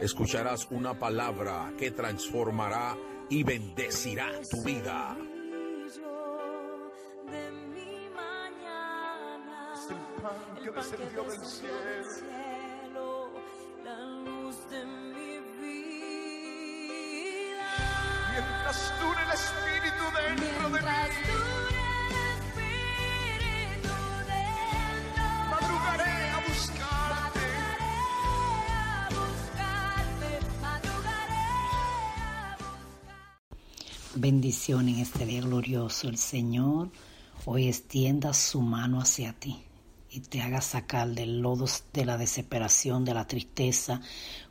Escucharás 0.00 0.66
una 0.70 0.98
palabra 0.98 1.72
que 1.78 1.90
transformará 1.90 2.96
y 3.30 3.42
bendecirá 3.42 4.30
tu 4.50 4.62
vida. 4.62 5.16
Es 9.74 9.90
el 9.90 9.96
pan 10.22 10.62
que 10.62 10.70
descendió 10.70 11.24
del 11.24 11.40
cielo. 11.40 13.30
Mientras 18.32 18.92
dure 19.00 19.22
el 19.22 19.30
Espíritu 19.32 20.04
dentro 20.14 20.68
de 20.70 20.82
mí. 20.82 21.65
Bendición 34.18 34.88
en 34.88 35.00
este 35.00 35.26
día 35.26 35.42
glorioso. 35.42 36.08
El 36.08 36.16
Señor 36.16 36.88
hoy 37.44 37.68
extienda 37.68 38.32
su 38.32 38.62
mano 38.62 38.98
hacia 38.98 39.34
ti 39.34 39.62
y 40.10 40.20
te 40.20 40.40
haga 40.40 40.62
sacar 40.62 41.08
del 41.08 41.42
lodo 41.42 41.66
de 41.92 42.06
la 42.06 42.16
desesperación, 42.16 43.04
de 43.04 43.12
la 43.12 43.26
tristeza, 43.26 44.00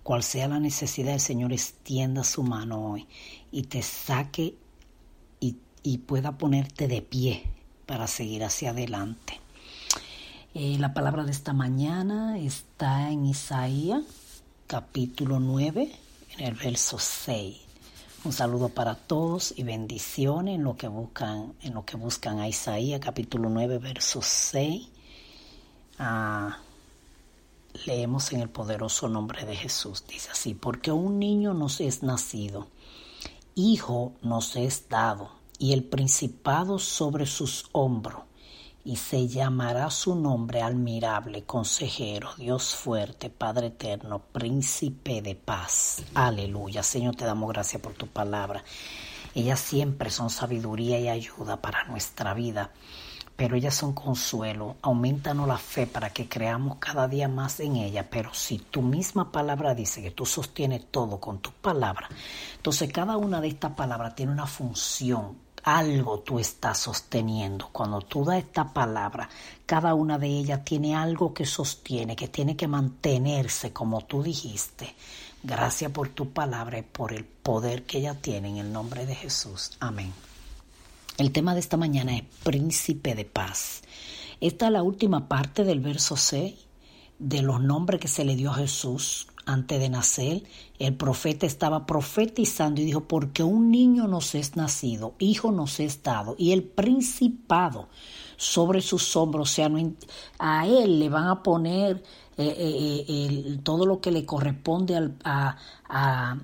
cual 0.03 0.21
sea 0.21 0.47
la 0.47 0.59
necesidad, 0.59 1.15
el 1.15 1.19
Señor 1.19 1.51
extienda 1.51 2.23
su 2.23 2.43
mano 2.43 2.91
hoy 2.91 3.07
y 3.51 3.63
te 3.63 3.81
saque 3.81 4.55
y, 5.39 5.97
pueda 5.99 6.37
ponerte 6.37 6.87
de 6.87 7.01
pie 7.01 7.43
para 7.87 8.05
seguir 8.05 8.43
hacia 8.43 8.69
adelante. 8.69 9.39
Eh, 10.53 10.77
la 10.79 10.93
palabra 10.93 11.23
de 11.23 11.31
esta 11.31 11.53
mañana 11.53 12.37
está 12.37 13.11
en 13.11 13.25
Isaías 13.25 14.03
capítulo 14.67 15.39
9, 15.39 15.91
en 16.37 16.45
el 16.45 16.53
verso 16.53 16.99
6. 16.99 17.64
Un 18.25 18.33
saludo 18.33 18.69
para 18.69 18.95
todos 18.95 19.53
y 19.55 19.61
bendiciones 19.61 20.55
en 20.55 20.63
lo 20.63 20.75
que 20.75 20.87
buscan, 20.87 21.53
en 21.61 21.75
lo 21.75 21.85
que 21.85 21.95
buscan 21.95 22.39
a 22.39 22.47
Isaías 22.47 22.99
capítulo 22.99 23.49
9, 23.49 23.77
verso 23.77 24.19
6. 24.19 24.87
Ah, 25.99 26.57
leemos 27.85 28.33
en 28.33 28.41
el 28.41 28.49
poderoso 28.49 29.07
nombre 29.09 29.45
de 29.45 29.55
Jesús. 29.55 30.05
Dice 30.07 30.31
así, 30.31 30.55
porque 30.55 30.91
un 30.91 31.19
niño 31.19 31.53
nos 31.53 31.79
es 31.79 32.01
nacido, 32.01 32.65
hijo 33.53 34.13
nos 34.23 34.55
es 34.55 34.89
dado, 34.89 35.29
y 35.59 35.73
el 35.73 35.83
principado 35.83 36.79
sobre 36.79 37.27
sus 37.27 37.69
hombros, 37.73 38.23
y 38.85 38.97
se 38.97 39.27
llamará 39.27 39.89
su 39.89 40.15
nombre 40.15 40.61
admirable, 40.61 41.43
consejero, 41.43 42.29
Dios 42.37 42.75
fuerte, 42.75 43.31
Padre 43.31 43.67
eterno, 43.67 44.19
príncipe 44.19 45.23
de 45.23 45.35
paz. 45.35 46.03
Aleluya. 46.13 46.83
Señor, 46.83 47.15
te 47.15 47.25
damos 47.25 47.49
gracias 47.49 47.81
por 47.81 47.93
tu 47.93 48.05
palabra. 48.07 48.63
Ellas 49.33 49.59
siempre 49.59 50.11
son 50.11 50.29
sabiduría 50.29 50.99
y 50.99 51.09
ayuda 51.09 51.59
para 51.61 51.83
nuestra 51.85 52.33
vida 52.35 52.71
pero 53.35 53.55
ellas 53.55 53.75
son 53.75 53.93
consuelo. 53.93 54.77
Aumentanos 54.81 55.47
la 55.47 55.57
fe 55.57 55.87
para 55.87 56.11
que 56.11 56.29
creamos 56.29 56.77
cada 56.79 57.07
día 57.07 57.27
más 57.27 57.59
en 57.59 57.75
ella. 57.75 58.09
Pero 58.09 58.33
si 58.33 58.59
tu 58.59 58.81
misma 58.81 59.31
palabra 59.31 59.75
dice 59.75 60.01
que 60.01 60.11
tú 60.11 60.25
sostienes 60.25 60.85
todo 60.89 61.19
con 61.19 61.39
tu 61.39 61.51
palabra, 61.51 62.07
entonces 62.55 62.91
cada 62.91 63.17
una 63.17 63.41
de 63.41 63.49
estas 63.49 63.73
palabras 63.73 64.15
tiene 64.15 64.31
una 64.31 64.47
función. 64.47 65.44
Algo 65.65 66.19
tú 66.19 66.37
estás 66.37 66.77
sosteniendo. 66.77 67.69
Cuando 67.71 67.99
tú 68.01 68.23
das 68.23 68.37
esta 68.37 68.71
palabra, 68.71 69.27
cada 69.65 69.95
una 69.95 70.19
de 70.19 70.27
ellas 70.27 70.63
tiene 70.63 70.95
algo 70.95 71.33
que 71.33 71.47
sostiene, 71.47 72.15
que 72.15 72.27
tiene 72.27 72.55
que 72.55 72.67
mantenerse 72.67 73.73
como 73.73 74.01
tú 74.01 74.21
dijiste. 74.21 74.93
Gracias 75.41 75.91
por 75.91 76.09
tu 76.09 76.29
palabra 76.29 76.77
y 76.77 76.83
por 76.83 77.13
el 77.13 77.25
poder 77.25 77.83
que 77.83 77.97
ella 77.97 78.13
tiene 78.13 78.49
en 78.49 78.57
el 78.57 78.71
nombre 78.71 79.07
de 79.07 79.15
Jesús. 79.15 79.71
Amén. 79.79 80.13
El 81.17 81.31
tema 81.31 81.55
de 81.55 81.61
esta 81.61 81.77
mañana 81.77 82.15
es 82.15 82.23
príncipe 82.43 83.15
de 83.15 83.25
paz. 83.25 83.81
Esta 84.39 84.67
es 84.67 84.71
la 84.71 84.83
última 84.83 85.27
parte 85.27 85.63
del 85.63 85.79
verso 85.79 86.15
6 86.15 86.53
de 87.17 87.41
los 87.41 87.59
nombres 87.59 87.99
que 87.99 88.07
se 88.07 88.23
le 88.23 88.35
dio 88.35 88.51
a 88.51 88.55
Jesús 88.55 89.29
antes 89.45 89.79
de 89.79 89.89
nacer. 89.89 90.43
El 90.79 90.95
profeta 90.95 91.45
estaba 91.45 91.85
profetizando 91.85 92.81
y 92.81 92.85
dijo, 92.85 93.07
porque 93.07 93.43
un 93.43 93.71
niño 93.71 94.07
nos 94.07 94.35
es 94.35 94.55
nacido, 94.55 95.15
hijo 95.19 95.51
nos 95.51 95.79
es 95.79 96.03
dado, 96.03 96.35
y 96.37 96.51
el 96.51 96.63
principado 96.63 97.87
sobre 98.37 98.81
sus 98.81 99.15
hombros, 99.15 99.51
o 99.51 99.53
sea, 99.53 99.69
a 100.39 100.67
él 100.67 100.99
le 100.99 101.09
van 101.09 101.27
a 101.27 101.43
poner 101.43 102.03
eh, 102.37 102.55
eh, 102.57 103.05
eh, 103.07 103.59
todo 103.63 103.85
lo 103.85 104.01
que 104.01 104.11
le 104.11 104.25
corresponde 104.25 104.95
al, 104.95 105.15
a, 105.23 105.57
a 105.87 106.37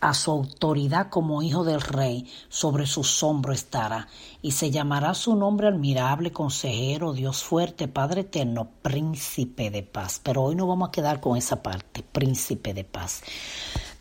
a 0.00 0.14
su 0.14 0.30
autoridad 0.30 1.08
como 1.08 1.42
hijo 1.42 1.64
del 1.64 1.80
rey, 1.80 2.30
sobre 2.48 2.86
sus 2.86 3.22
hombros 3.22 3.56
estará, 3.56 4.08
y 4.42 4.52
se 4.52 4.70
llamará 4.70 5.14
su 5.14 5.34
nombre 5.34 5.68
admirable, 5.68 6.32
consejero, 6.32 7.12
Dios 7.12 7.42
fuerte, 7.42 7.88
Padre 7.88 8.22
eterno, 8.22 8.68
príncipe 8.82 9.70
de 9.70 9.82
paz. 9.82 10.20
Pero 10.22 10.44
hoy 10.44 10.54
no 10.54 10.66
vamos 10.66 10.88
a 10.88 10.92
quedar 10.92 11.20
con 11.20 11.36
esa 11.36 11.62
parte, 11.62 12.02
príncipe 12.02 12.74
de 12.74 12.84
paz. 12.84 13.22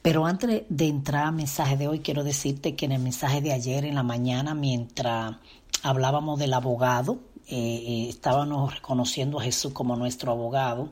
Pero 0.02 0.26
antes 0.26 0.64
de 0.70 0.88
entrar 0.88 1.26
al 1.26 1.34
mensaje 1.34 1.76
de 1.78 1.88
hoy, 1.88 2.00
quiero 2.00 2.24
decirte 2.24 2.76
que 2.76 2.86
en 2.86 2.94
el 2.94 3.02
mensaje 3.02 3.42
de 3.42 3.52
ayer 3.52 3.84
en 3.84 3.96
la 3.96 4.04
mañana, 4.04 4.54
mientras 4.54 5.36
hablábamos 5.84 6.40
del 6.40 6.54
abogado, 6.54 7.20
eh, 7.48 8.08
estábamos 8.10 8.76
reconociendo 8.76 9.40
a 9.40 9.44
Jesús 9.44 9.74
como 9.74 9.96
nuestro 9.96 10.32
abogado, 10.32 10.92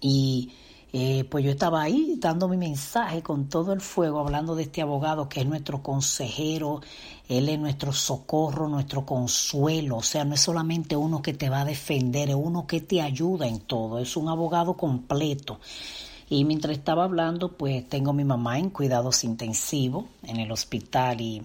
y 0.00 0.52
eh, 0.92 1.24
pues 1.24 1.42
yo 1.44 1.50
estaba 1.50 1.80
ahí 1.80 2.16
dando 2.18 2.48
mi 2.48 2.58
mensaje 2.58 3.22
con 3.22 3.48
todo 3.48 3.72
el 3.72 3.80
fuego, 3.80 4.20
hablando 4.20 4.54
de 4.54 4.64
este 4.64 4.82
abogado 4.82 5.28
que 5.28 5.40
es 5.40 5.46
nuestro 5.46 5.82
consejero, 5.82 6.82
él 7.28 7.48
es 7.48 7.58
nuestro 7.58 7.92
socorro, 7.92 8.68
nuestro 8.68 9.06
consuelo, 9.06 9.96
o 9.96 10.02
sea, 10.02 10.24
no 10.26 10.34
es 10.34 10.40
solamente 10.40 10.94
uno 10.94 11.22
que 11.22 11.32
te 11.32 11.48
va 11.48 11.62
a 11.62 11.64
defender, 11.64 12.28
es 12.28 12.36
uno 12.36 12.66
que 12.66 12.82
te 12.82 13.00
ayuda 13.00 13.46
en 13.46 13.60
todo, 13.60 13.98
es 13.98 14.16
un 14.18 14.28
abogado 14.28 14.76
completo. 14.76 15.60
Y 16.28 16.44
mientras 16.44 16.76
estaba 16.76 17.04
hablando, 17.04 17.56
pues 17.56 17.88
tengo 17.88 18.10
a 18.10 18.14
mi 18.14 18.24
mamá 18.24 18.58
en 18.58 18.70
cuidados 18.70 19.24
intensivos 19.24 20.04
en 20.22 20.38
el 20.38 20.50
hospital 20.52 21.20
y 21.20 21.42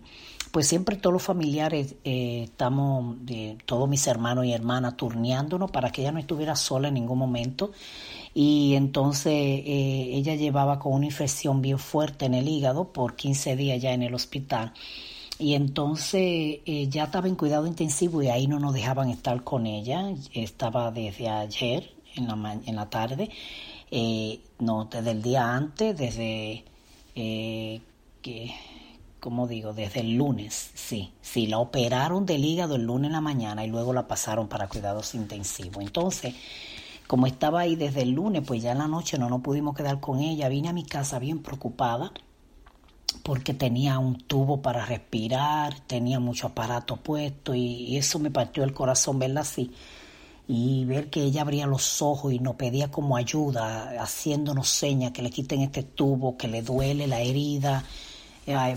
pues 0.52 0.68
siempre 0.68 0.96
todos 0.96 1.14
los 1.14 1.24
familiares 1.24 1.96
eh, 2.04 2.44
estamos, 2.46 3.18
eh, 3.28 3.58
todos 3.66 3.88
mis 3.88 4.08
hermanos 4.08 4.46
y 4.46 4.54
hermanas, 4.54 4.98
turneándonos 4.98 5.72
para 5.72 5.92
que 5.92 6.02
ella 6.02 6.12
no 6.12 6.20
estuviera 6.20 6.56
sola 6.56 6.88
en 6.88 6.96
ningún 6.96 7.18
momento 7.18 7.72
y 8.40 8.76
entonces 8.76 9.34
eh, 9.34 10.10
ella 10.14 10.36
llevaba 10.36 10.78
con 10.78 10.94
una 10.94 11.08
infección 11.08 11.60
bien 11.60 11.80
fuerte 11.80 12.26
en 12.26 12.36
el 12.36 12.48
hígado 12.48 12.94
por 12.94 13.16
15 13.16 13.56
días 13.56 13.82
ya 13.82 13.94
en 13.94 14.04
el 14.04 14.14
hospital. 14.14 14.74
Y 15.40 15.56
entonces 15.56 16.60
eh, 16.64 16.88
ya 16.88 17.06
estaba 17.06 17.28
en 17.28 17.34
cuidado 17.36 17.66
intensivo 17.66 18.22
y 18.22 18.28
ahí 18.28 18.46
no 18.46 18.60
nos 18.60 18.76
dejaban 18.76 19.10
estar 19.10 19.44
con 19.44 19.66
ella. 19.66 20.14
Estaba 20.36 20.92
desde 20.92 21.30
ayer 21.30 21.92
en 22.16 22.28
la, 22.28 22.60
en 22.64 22.76
la 22.76 22.88
tarde, 22.92 23.32
eh, 23.90 24.40
no, 24.60 24.86
desde 24.86 25.10
el 25.10 25.24
día 25.24 25.56
antes, 25.56 25.98
desde 25.98 26.64
que, 27.16 28.54
como 29.20 29.48
digo, 29.48 29.74
desde 29.74 30.02
el 30.02 30.14
lunes, 30.14 30.74
sí, 30.76 31.12
sí, 31.24 31.48
la 31.48 31.58
operaron 31.58 32.28
del 32.28 32.46
hígado 32.46 32.76
el 32.76 32.84
lunes 32.84 33.08
en 33.08 33.14
la 33.14 33.22
mañana 33.22 33.66
y 33.66 33.68
luego 33.68 33.94
la 33.94 34.08
pasaron 34.08 34.48
para 34.48 34.68
cuidados 34.68 35.16
intensivos. 35.16 35.84
Entonces, 35.84 36.36
como 37.08 37.26
estaba 37.26 37.62
ahí 37.62 37.76
desde 37.76 38.02
el 38.04 38.12
lunes, 38.12 38.44
pues 38.46 38.62
ya 38.62 38.74
en 38.74 38.80
la 38.80 38.88
noche 38.88 39.18
no 39.18 39.30
nos 39.30 39.42
pudimos 39.42 39.76
quedar 39.76 40.00
con 40.00 40.20
ella. 40.20 40.50
Vine 40.50 40.70
a 40.70 40.74
mi 40.74 40.84
casa 40.84 41.20
bien 41.20 41.42
preocupada 41.42 42.12
porque 43.24 43.54
tenía 43.54 43.98
un 44.00 44.20
tubo 44.20 44.62
para 44.62 44.86
respirar, 44.86 45.80
tenía 45.88 46.20
mucho 46.20 46.48
aparato 46.48 46.98
puesto 46.98 47.56
y, 47.56 47.98
eso 47.98 48.20
me 48.20 48.32
partió 48.32 48.64
el 48.64 48.74
corazón 48.74 49.20
verla 49.20 49.42
así 49.42 49.72
y 50.48 50.86
ver 50.86 51.10
que 51.10 51.24
ella 51.24 51.42
abría 51.42 51.68
los 51.68 52.02
ojos 52.02 52.32
y 52.32 52.40
nos 52.40 52.56
pedía 52.56 52.90
como 52.90 53.18
ayuda, 53.18 54.02
haciéndonos 54.02 54.70
señas 54.70 55.12
que 55.12 55.22
le 55.22 55.30
quiten 55.30 55.62
este 55.62 55.84
tubo, 55.84 56.38
que 56.38 56.48
le 56.48 56.62
duele 56.62 57.06
la 57.08 57.20
herida. 57.20 57.84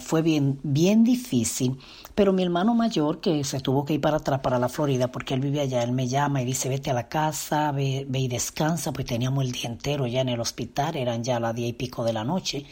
Fue 0.00 0.22
bien, 0.22 0.58
bien 0.62 1.04
difícil. 1.04 1.78
Pero 2.14 2.32
mi 2.32 2.42
hermano 2.42 2.74
mayor, 2.74 3.20
que 3.20 3.44
se 3.44 3.60
tuvo 3.60 3.84
que 3.84 3.94
ir 3.94 4.00
para 4.00 4.18
atrás, 4.18 4.40
para 4.40 4.58
la 4.58 4.68
Florida, 4.68 5.10
porque 5.12 5.34
él 5.34 5.40
vive 5.40 5.60
allá, 5.60 5.82
él 5.82 5.92
me 5.92 6.08
llama 6.08 6.42
y 6.42 6.44
dice, 6.44 6.68
vete 6.68 6.90
a 6.90 6.94
la 6.94 7.08
casa, 7.08 7.72
ve, 7.72 8.04
ve 8.08 8.18
y 8.20 8.28
descansa, 8.28 8.92
pues 8.92 9.06
teníamos 9.06 9.44
el 9.44 9.52
día 9.52 9.70
entero 9.70 10.06
ya 10.06 10.20
en 10.20 10.28
el 10.28 10.40
hospital, 10.40 10.96
eran 10.96 11.22
ya 11.22 11.40
las 11.40 11.54
diez 11.54 11.70
y 11.70 11.72
pico 11.74 12.04
de 12.04 12.12
la 12.12 12.24
noche, 12.24 12.66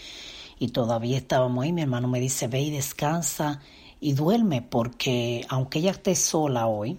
y 0.58 0.68
todavía 0.68 1.16
estábamos 1.16 1.64
ahí, 1.64 1.72
mi 1.72 1.82
hermano 1.82 2.08
me 2.08 2.20
dice, 2.20 2.48
ve 2.48 2.60
y 2.62 2.70
descansa 2.70 3.60
y 4.00 4.12
duerme, 4.12 4.62
porque 4.62 5.44
aunque 5.48 5.78
ella 5.78 5.92
esté 5.92 6.14
sola 6.16 6.66
hoy, 6.66 6.98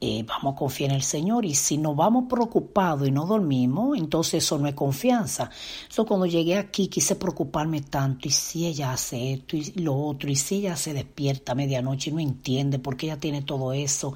eh, 0.00 0.24
vamos 0.24 0.54
a 0.54 0.56
confiar 0.56 0.90
en 0.90 0.96
el 0.96 1.02
Señor 1.02 1.44
y 1.44 1.56
si 1.56 1.76
nos 1.76 1.96
vamos 1.96 2.26
preocupados 2.28 3.08
y 3.08 3.10
no 3.10 3.26
dormimos, 3.26 3.98
entonces 3.98 4.44
eso 4.44 4.56
no 4.56 4.68
es 4.68 4.74
confianza. 4.74 5.50
Eso 5.90 6.06
cuando 6.06 6.24
llegué 6.24 6.56
aquí 6.56 6.86
quise 6.86 7.16
preocuparme 7.16 7.80
tanto 7.80 8.28
y 8.28 8.30
si 8.30 8.66
ella 8.66 8.92
hace 8.92 9.32
esto 9.32 9.56
y 9.56 9.72
lo 9.80 9.96
otro 9.96 10.30
y 10.30 10.36
si 10.36 10.56
ella 10.56 10.76
se 10.76 10.92
despierta 10.92 11.50
a 11.50 11.54
medianoche 11.56 12.10
y 12.10 12.12
no 12.12 12.20
entiende 12.20 12.78
por 12.78 12.96
qué 12.96 13.06
ella 13.06 13.18
tiene 13.18 13.42
todo 13.42 13.72
eso 13.72 14.14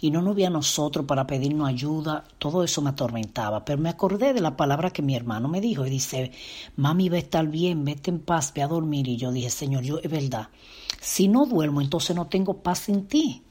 y 0.00 0.12
no 0.12 0.22
nos 0.22 0.36
ve 0.36 0.46
a 0.46 0.50
nosotros 0.50 1.06
para 1.06 1.26
pedirnos 1.26 1.68
ayuda, 1.68 2.22
todo 2.38 2.62
eso 2.62 2.80
me 2.80 2.90
atormentaba. 2.90 3.64
Pero 3.64 3.82
me 3.82 3.88
acordé 3.88 4.32
de 4.32 4.40
la 4.40 4.56
palabra 4.56 4.90
que 4.90 5.02
mi 5.02 5.16
hermano 5.16 5.48
me 5.48 5.60
dijo 5.60 5.84
y 5.84 5.90
dice, 5.90 6.30
mami 6.76 7.08
va 7.08 7.16
a 7.16 7.20
estar 7.20 7.48
bien, 7.48 7.84
vete 7.84 8.12
en 8.12 8.20
paz, 8.20 8.52
ve 8.54 8.62
a 8.62 8.68
dormir. 8.68 9.08
Y 9.08 9.16
yo 9.16 9.32
dije, 9.32 9.50
Señor, 9.50 9.82
yo 9.82 9.98
es 9.98 10.10
verdad, 10.10 10.50
si 11.00 11.26
no 11.26 11.46
duermo 11.46 11.80
entonces 11.80 12.14
no 12.14 12.26
tengo 12.26 12.62
paz 12.62 12.88
en 12.88 13.08
ti 13.08 13.42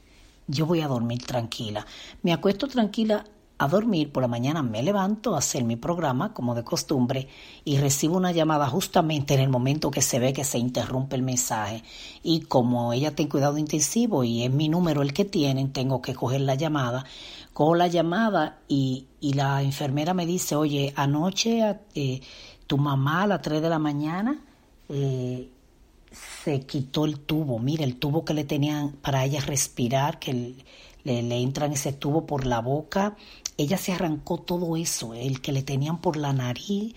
yo 0.46 0.66
voy 0.66 0.80
a 0.80 0.88
dormir 0.88 1.24
tranquila. 1.24 1.86
Me 2.22 2.32
acuesto 2.32 2.68
tranquila 2.68 3.24
a 3.58 3.68
dormir, 3.68 4.12
por 4.12 4.22
la 4.22 4.28
mañana 4.28 4.62
me 4.62 4.82
levanto 4.82 5.34
a 5.34 5.38
hacer 5.38 5.64
mi 5.64 5.76
programa 5.76 6.34
como 6.34 6.54
de 6.54 6.62
costumbre 6.62 7.28
y 7.64 7.78
recibo 7.78 8.16
una 8.16 8.32
llamada 8.32 8.68
justamente 8.68 9.32
en 9.32 9.40
el 9.40 9.48
momento 9.48 9.90
que 9.90 10.02
se 10.02 10.18
ve 10.18 10.34
que 10.34 10.44
se 10.44 10.58
interrumpe 10.58 11.16
el 11.16 11.22
mensaje 11.22 11.82
y 12.22 12.40
como 12.40 12.92
ella 12.92 13.14
tiene 13.14 13.30
cuidado 13.30 13.56
intensivo 13.56 14.24
y 14.24 14.44
es 14.44 14.50
mi 14.50 14.68
número 14.68 15.00
el 15.00 15.14
que 15.14 15.24
tienen, 15.24 15.72
tengo 15.72 16.02
que 16.02 16.14
coger 16.14 16.42
la 16.42 16.54
llamada. 16.54 17.06
Cojo 17.54 17.74
la 17.74 17.86
llamada 17.86 18.58
y, 18.68 19.06
y 19.20 19.32
la 19.32 19.62
enfermera 19.62 20.12
me 20.12 20.26
dice, 20.26 20.54
oye, 20.56 20.92
anoche 20.94 21.78
eh, 21.94 22.20
tu 22.66 22.76
mamá 22.76 23.22
a 23.22 23.26
las 23.26 23.40
3 23.40 23.62
de 23.62 23.68
la 23.70 23.78
mañana 23.78 24.38
eh, 24.90 25.48
se 26.44 26.60
quitó 26.60 27.04
el 27.04 27.20
tubo, 27.20 27.58
mira, 27.58 27.84
el 27.84 27.96
tubo 27.96 28.24
que 28.24 28.34
le 28.34 28.44
tenían 28.44 28.92
para 28.92 29.24
ella 29.24 29.40
respirar, 29.40 30.18
que 30.18 30.54
le, 31.04 31.22
le 31.22 31.40
entran 31.40 31.72
ese 31.72 31.92
tubo 31.92 32.26
por 32.26 32.46
la 32.46 32.60
boca, 32.60 33.16
ella 33.56 33.78
se 33.78 33.92
arrancó 33.92 34.38
todo 34.38 34.76
eso, 34.76 35.14
el 35.14 35.40
que 35.40 35.52
le 35.52 35.62
tenían 35.62 36.00
por 36.00 36.16
la 36.16 36.32
nariz, 36.32 36.94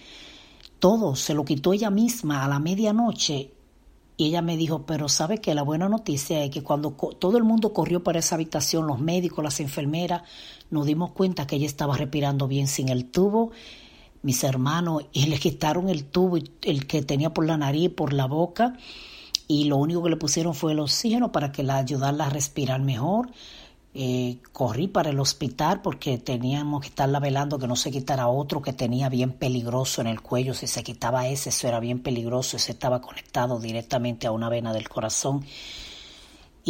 todo, 0.80 1.16
se 1.16 1.34
lo 1.34 1.46
quitó 1.46 1.74
ella 1.74 1.90
misma 1.90 2.44
a 2.44 2.48
la 2.48 2.60
medianoche. 2.60 3.52
Y 4.18 4.26
ella 4.26 4.42
me 4.42 4.58
dijo, 4.58 4.86
pero 4.86 5.08
sabe 5.08 5.40
que 5.40 5.56
la 5.56 5.64
buena 5.64 5.88
noticia 5.88 6.44
es 6.44 6.52
que 6.52 6.62
cuando 6.62 6.92
todo 6.92 7.38
el 7.38 7.44
mundo 7.44 7.72
corrió 7.72 8.04
para 8.04 8.20
esa 8.20 8.36
habitación, 8.36 8.86
los 8.86 9.00
médicos, 9.00 9.44
las 9.44 9.62
enfermeras, 9.62 10.24
nos 10.70 10.86
dimos 10.86 11.12
cuenta 11.12 11.48
que 11.48 11.56
ella 11.56 11.66
estaba 11.66 11.96
respirando 11.96 12.48
bien 12.48 12.68
sin 12.68 12.90
el 12.90 13.06
tubo 13.06 13.52
mis 14.22 14.44
hermanos 14.44 15.06
y 15.14 15.28
le 15.28 15.40
quitaron 15.40 15.90
el 15.90 16.06
tubo, 16.06 16.38
el 16.38 16.88
que 16.88 17.02
tenía 17.02 17.34
por 17.34 17.46
la 17.46 17.58
nariz, 17.58 17.90
por 17.90 18.14
la 18.14 18.26
boca, 18.26 18.78
y 19.48 19.66
lo 19.66 19.78
único 19.78 20.04
que 20.04 20.12
le 20.12 20.18
pusieron 20.18 20.54
fue 20.54 20.74
el 20.74 20.80
oxígeno 20.80 21.32
para 21.32 21.52
que 21.52 21.64
la 21.64 21.78
ayudarla 21.78 22.28
a 22.28 22.30
respirar 22.30 22.82
mejor. 22.82 23.32
Eh, 23.96 24.38
corrí 24.54 24.88
para 24.88 25.10
el 25.10 25.20
hospital 25.20 25.82
porque 25.82 26.20
teníamos 26.20 26.82
que 26.82 26.90
estarla 26.90 27.20
velando 27.20 27.58
que 27.58 27.68
no 27.68 27.76
se 27.76 27.90
quitara 27.90 28.28
otro 28.28 28.62
que 28.62 28.72
tenía 28.72 29.10
bien 29.10 29.32
peligroso 29.32 30.02
en 30.02 30.08
el 30.08 30.22
cuello. 30.22 30.54
Si 30.54 30.68
se 30.68 30.84
quitaba 30.84 31.28
ese, 31.28 31.50
eso 31.50 31.68
era 31.68 31.80
bien 31.80 32.00
peligroso. 32.04 32.58
Ese 32.58 32.74
estaba 32.74 33.02
conectado 33.02 33.60
directamente 33.60 34.28
a 34.28 34.32
una 34.32 34.48
vena 34.50 34.74
del 34.74 34.88
corazón. 34.88 35.44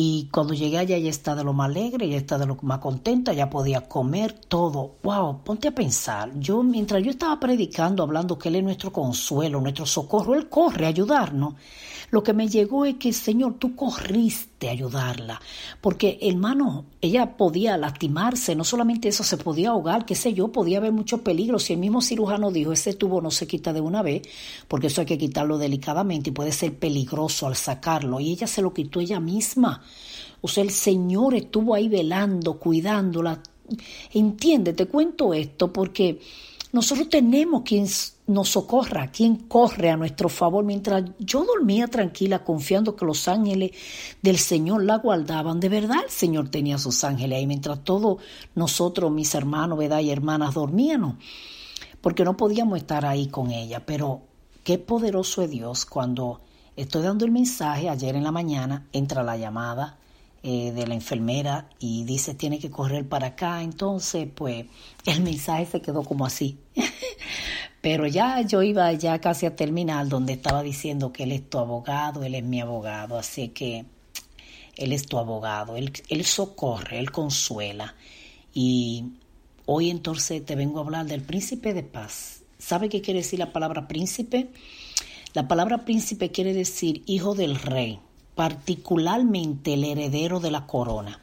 Y 0.01 0.29
cuando 0.31 0.53
llegué 0.53 0.77
allá 0.77 0.95
ella 0.95 1.09
está 1.09 1.35
de 1.35 1.43
lo 1.43 1.51
más 1.51 1.69
alegre, 1.69 2.05
ella 2.05 2.15
está 2.15 2.37
de 2.37 2.45
lo 2.45 2.57
más 2.61 2.79
contenta, 2.79 3.33
ya 3.33 3.49
podía 3.49 3.81
comer 3.81 4.31
todo. 4.31 4.95
Wow, 5.03 5.43
ponte 5.43 5.67
a 5.67 5.75
pensar. 5.75 6.31
Yo, 6.39 6.63
mientras 6.63 7.03
yo 7.03 7.11
estaba 7.11 7.37
predicando, 7.37 8.01
hablando 8.01 8.39
que 8.39 8.47
Él 8.47 8.55
es 8.55 8.63
nuestro 8.63 8.93
consuelo, 8.93 9.59
nuestro 9.59 9.85
socorro, 9.85 10.35
Él 10.35 10.47
corre 10.47 10.85
a 10.85 10.87
ayudarnos. 10.87 11.55
Lo 12.11 12.23
que 12.23 12.31
me 12.31 12.47
llegó 12.47 12.85
es 12.85 12.95
que, 12.95 13.11
Señor, 13.11 13.55
tú 13.55 13.75
corriste 13.75 14.48
a 14.67 14.71
ayudarla. 14.71 15.41
Porque, 15.81 16.19
hermano, 16.21 16.85
ella 17.01 17.37
podía 17.37 17.77
lastimarse, 17.77 18.55
no 18.55 18.63
solamente 18.63 19.07
eso, 19.07 19.23
se 19.23 19.37
podía 19.37 19.69
ahogar, 19.69 20.05
qué 20.05 20.15
sé 20.15 20.33
yo, 20.33 20.51
podía 20.51 20.79
haber 20.79 20.91
mucho 20.91 21.23
peligro. 21.23 21.59
Si 21.59 21.73
el 21.73 21.79
mismo 21.79 22.01
cirujano 22.01 22.51
dijo, 22.51 22.73
ese 22.73 22.93
tubo 22.93 23.21
no 23.21 23.31
se 23.31 23.47
quita 23.47 23.73
de 23.73 23.81
una 23.81 24.01
vez, 24.01 24.23
porque 24.67 24.87
eso 24.87 25.01
hay 25.01 25.07
que 25.07 25.17
quitarlo 25.17 25.57
delicadamente 25.57 26.29
y 26.29 26.33
puede 26.33 26.51
ser 26.51 26.77
peligroso 26.77 27.47
al 27.47 27.55
sacarlo. 27.55 28.19
Y 28.19 28.31
ella 28.31 28.47
se 28.47 28.61
lo 28.61 28.73
quitó 28.73 28.99
ella 28.99 29.19
misma. 29.19 29.81
O 30.41 30.47
sea, 30.47 30.63
el 30.63 30.71
Señor 30.71 31.35
estuvo 31.35 31.75
ahí 31.75 31.89
velando, 31.89 32.59
cuidándola. 32.59 33.41
Entiende, 34.13 34.73
te 34.73 34.87
cuento 34.87 35.33
esto 35.33 35.71
porque 35.71 36.19
nosotros 36.71 37.09
tenemos 37.09 37.63
quien 37.63 37.87
nos 38.27 38.49
socorra, 38.49 39.07
quien 39.11 39.35
corre 39.35 39.89
a 39.89 39.97
nuestro 39.97 40.29
favor. 40.29 40.63
Mientras 40.63 41.03
yo 41.17 41.43
dormía 41.43 41.87
tranquila, 41.87 42.43
confiando 42.43 42.95
que 42.95 43.05
los 43.05 43.27
ángeles 43.27 43.71
del 44.21 44.37
Señor 44.37 44.83
la 44.83 44.97
guardaban, 44.97 45.59
de 45.59 45.69
verdad 45.69 45.97
el 46.03 46.11
Señor 46.11 46.49
tenía 46.49 46.77
sus 46.77 47.03
ángeles 47.03 47.39
ahí, 47.39 47.47
mientras 47.47 47.83
todos 47.83 48.21
nosotros, 48.53 49.11
mis 49.11 49.33
hermanos, 49.33 49.79
¿verdad? 49.79 49.99
y 50.01 50.11
hermanas, 50.11 50.53
dormíamos, 50.53 51.15
porque 52.01 52.23
no 52.23 52.37
podíamos 52.37 52.77
estar 52.77 53.05
ahí 53.05 53.27
con 53.27 53.51
ella. 53.51 53.85
Pero 53.85 54.21
qué 54.63 54.77
poderoso 54.77 55.41
es 55.41 55.49
Dios 55.49 55.85
cuando 55.85 56.41
estoy 56.75 57.01
dando 57.01 57.25
el 57.25 57.31
mensaje, 57.31 57.89
ayer 57.89 58.15
en 58.15 58.23
la 58.23 58.31
mañana 58.31 58.87
entra 58.91 59.23
la 59.23 59.37
llamada 59.37 59.98
eh, 60.41 60.71
de 60.71 60.87
la 60.87 60.93
enfermera 60.93 61.67
y 61.79 62.05
dice 62.05 62.33
tiene 62.33 62.59
que 62.59 62.71
correr 62.71 63.07
para 63.07 63.27
acá. 63.27 63.61
Entonces, 63.61 64.27
pues 64.33 64.65
el 65.05 65.21
mensaje 65.21 65.65
se 65.65 65.81
quedó 65.81 66.03
como 66.03 66.25
así. 66.25 66.57
Pero 67.81 68.07
ya 68.07 68.41
yo 68.41 68.63
iba 68.63 68.91
ya 68.93 69.19
casi 69.19 69.45
a 69.45 69.55
terminar 69.55 70.07
donde 70.07 70.33
estaba 70.33 70.63
diciendo 70.63 71.11
que 71.11 71.23
él 71.23 71.33
es 71.33 71.49
tu 71.49 71.57
abogado, 71.59 72.23
él 72.23 72.35
es 72.35 72.43
mi 72.43 72.61
abogado, 72.61 73.17
así 73.17 73.49
que 73.49 73.85
él 74.77 74.93
es 74.93 75.07
tu 75.07 75.17
abogado, 75.17 75.75
él, 75.75 75.91
él 76.07 76.23
socorre, 76.25 76.99
él 76.99 77.11
consuela. 77.11 77.95
Y 78.53 79.05
hoy 79.65 79.89
entonces 79.89 80.45
te 80.45 80.55
vengo 80.55 80.79
a 80.79 80.83
hablar 80.83 81.05
del 81.05 81.21
príncipe 81.21 81.73
de 81.73 81.83
paz. 81.83 82.43
¿Sabe 82.57 82.87
qué 82.87 83.01
quiere 83.01 83.19
decir 83.19 83.39
la 83.39 83.51
palabra 83.51 83.89
príncipe? 83.89 84.51
La 85.33 85.49
palabra 85.49 85.83
príncipe 85.83 86.31
quiere 86.31 86.53
decir 86.53 87.03
hijo 87.05 87.35
del 87.35 87.55
rey 87.55 87.99
particularmente 88.39 89.73
el 89.73 89.83
heredero 89.83 90.39
de 90.39 90.49
la 90.49 90.65
corona. 90.65 91.19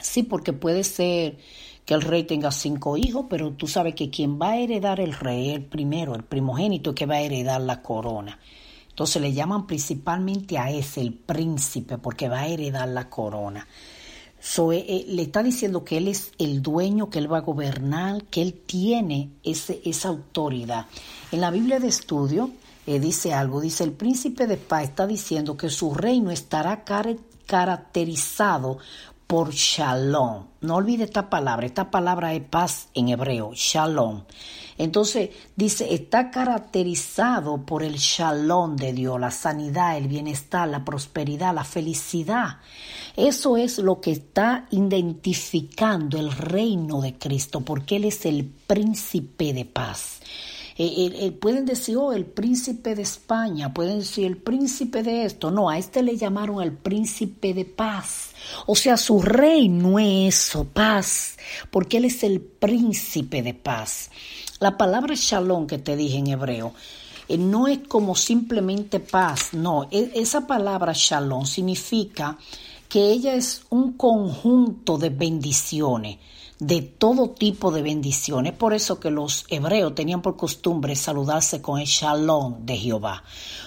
Sí, 0.00 0.22
porque 0.22 0.52
puede 0.52 0.84
ser 0.84 1.38
que 1.84 1.94
el 1.94 2.02
rey 2.02 2.22
tenga 2.22 2.52
cinco 2.52 2.96
hijos, 2.96 3.26
pero 3.28 3.50
tú 3.50 3.66
sabes 3.66 3.96
que 3.96 4.10
quien 4.10 4.40
va 4.40 4.50
a 4.50 4.58
heredar 4.58 5.00
el 5.00 5.12
rey 5.12 5.50
el 5.50 5.64
primero, 5.64 6.14
el 6.14 6.22
primogénito 6.22 6.94
que 6.94 7.06
va 7.06 7.16
a 7.16 7.20
heredar 7.20 7.60
la 7.62 7.82
corona. 7.82 8.38
Entonces 8.90 9.20
le 9.20 9.32
llaman 9.32 9.66
principalmente 9.66 10.56
a 10.56 10.70
ese 10.70 11.00
el 11.00 11.14
príncipe 11.14 11.98
porque 11.98 12.28
va 12.28 12.42
a 12.42 12.46
heredar 12.46 12.88
la 12.90 13.10
corona. 13.10 13.66
Eh, 13.66 14.86
eh, 14.88 15.06
le 15.08 15.22
está 15.22 15.42
diciendo 15.42 15.82
que 15.82 15.96
él 15.96 16.06
es 16.06 16.30
el 16.38 16.62
dueño, 16.62 17.10
que 17.10 17.18
él 17.18 17.32
va 17.32 17.38
a 17.38 17.40
gobernar, 17.40 18.22
que 18.26 18.40
él 18.40 18.54
tiene 18.54 19.30
ese, 19.42 19.82
esa 19.84 20.10
autoridad. 20.10 20.86
En 21.32 21.40
la 21.40 21.50
Biblia 21.50 21.80
de 21.80 21.88
estudio 21.88 22.52
eh, 22.86 23.00
dice 23.00 23.32
algo, 23.32 23.60
dice 23.60 23.84
el 23.84 23.92
príncipe 23.92 24.46
de 24.46 24.56
paz 24.56 24.84
está 24.84 25.06
diciendo 25.06 25.56
que 25.56 25.70
su 25.70 25.94
reino 25.94 26.30
estará 26.30 26.84
caracterizado 27.46 28.78
por 29.26 29.52
shalom. 29.52 30.46
No 30.60 30.76
olvide 30.76 31.04
esta 31.04 31.30
palabra, 31.30 31.66
esta 31.66 31.90
palabra 31.90 32.34
es 32.34 32.42
paz 32.42 32.88
en 32.94 33.08
hebreo, 33.08 33.52
shalom. 33.54 34.24
Entonces 34.76 35.30
dice, 35.56 35.94
está 35.94 36.30
caracterizado 36.30 37.64
por 37.64 37.82
el 37.82 37.94
shalom 37.94 38.76
de 38.76 38.92
Dios, 38.92 39.20
la 39.20 39.30
sanidad, 39.30 39.96
el 39.96 40.08
bienestar, 40.08 40.68
la 40.68 40.84
prosperidad, 40.84 41.54
la 41.54 41.64
felicidad. 41.64 42.58
Eso 43.16 43.56
es 43.56 43.78
lo 43.78 44.00
que 44.00 44.10
está 44.10 44.66
identificando 44.70 46.18
el 46.18 46.32
reino 46.32 47.00
de 47.00 47.16
Cristo, 47.16 47.60
porque 47.60 47.96
Él 47.96 48.04
es 48.04 48.26
el 48.26 48.44
príncipe 48.44 49.52
de 49.52 49.64
paz. 49.64 50.20
Eh, 50.76 51.30
pueden 51.40 51.66
decir, 51.66 51.96
oh, 51.96 52.12
el 52.12 52.26
príncipe 52.26 52.96
de 52.96 53.02
España, 53.02 53.72
pueden 53.72 54.00
decir 54.00 54.26
el 54.26 54.36
príncipe 54.36 55.02
de 55.04 55.24
esto. 55.24 55.50
No, 55.50 55.70
a 55.70 55.78
este 55.78 56.02
le 56.02 56.16
llamaron 56.16 56.60
el 56.62 56.72
príncipe 56.72 57.54
de 57.54 57.64
paz. 57.64 58.30
O 58.66 58.74
sea, 58.74 58.96
su 58.96 59.22
rey 59.22 59.68
no 59.68 59.98
es 59.98 60.48
eso, 60.48 60.64
paz, 60.64 61.36
porque 61.70 61.98
él 61.98 62.06
es 62.06 62.24
el 62.24 62.40
príncipe 62.40 63.42
de 63.42 63.54
paz. 63.54 64.10
La 64.58 64.76
palabra 64.76 65.14
shalom 65.16 65.66
que 65.66 65.78
te 65.78 65.96
dije 65.96 66.18
en 66.18 66.28
hebreo 66.28 66.74
eh, 67.28 67.38
no 67.38 67.68
es 67.68 67.78
como 67.86 68.14
simplemente 68.16 69.00
paz, 69.00 69.52
no, 69.52 69.88
e, 69.90 70.10
esa 70.14 70.46
palabra 70.46 70.92
shalom 70.94 71.46
significa 71.46 72.36
que 72.88 73.10
ella 73.10 73.34
es 73.34 73.62
un 73.70 73.94
conjunto 73.94 74.98
de 74.98 75.10
bendiciones 75.10 76.18
de 76.66 76.80
todo 76.80 77.30
tipo 77.30 77.70
de 77.70 77.82
bendiciones. 77.82 78.54
Por 78.54 78.72
eso 78.72 78.98
que 78.98 79.10
los 79.10 79.44
hebreos 79.48 79.94
tenían 79.94 80.22
por 80.22 80.36
costumbre 80.36 80.96
saludarse 80.96 81.60
con 81.60 81.78
el 81.78 81.86
shalom 81.86 82.64
de 82.64 82.76
Jehová. 82.76 83.22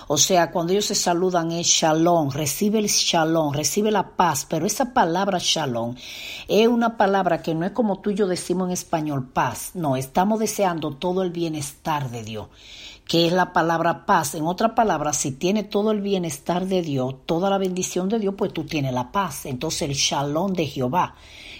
O 0.07 0.17
sea, 0.17 0.51
cuando 0.51 0.73
ellos 0.73 0.85
se 0.85 0.95
saludan 0.95 1.51
es 1.51 1.67
shalom, 1.67 2.31
recibe 2.31 2.79
el 2.79 2.87
shalom, 2.87 3.53
recibe 3.53 3.91
la 3.91 4.15
paz, 4.15 4.47
pero 4.49 4.65
esa 4.65 4.93
palabra 4.93 5.37
shalom 5.39 5.95
es 6.47 6.67
una 6.67 6.97
palabra 6.97 7.41
que 7.43 7.53
no 7.53 7.65
es 7.65 7.71
como 7.71 7.99
tú 7.99 8.09
y 8.09 8.15
yo 8.15 8.25
decimos 8.25 8.67
en 8.67 8.73
español 8.73 9.29
paz, 9.29 9.71
no, 9.75 9.95
estamos 9.95 10.39
deseando 10.39 10.95
todo 10.95 11.21
el 11.21 11.29
bienestar 11.29 12.09
de 12.09 12.23
Dios 12.23 12.47
que 13.07 13.27
es 13.27 13.33
la 13.33 13.53
palabra 13.53 14.05
paz. 14.05 14.35
En 14.35 14.45
otra 14.45 14.75
palabra, 14.75 15.13
si 15.13 15.31
tiene 15.31 15.63
todo 15.63 15.91
el 15.91 16.01
bienestar 16.01 16.67
de 16.67 16.81
Dios, 16.81 17.15
toda 17.25 17.49
la 17.49 17.57
bendición 17.57 18.09
de 18.09 18.19
Dios, 18.19 18.35
pues 18.37 18.53
tú 18.53 18.65
tienes 18.65 18.93
la 18.93 19.11
paz. 19.11 19.45
Entonces 19.45 19.83
el 19.83 19.95
shalom 19.95 20.53
de 20.53 20.67
Jehová 20.67 21.15